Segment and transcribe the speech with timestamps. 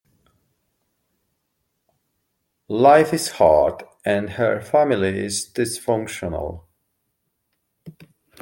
[2.69, 6.63] Life is hard, and her family is dysfunctional.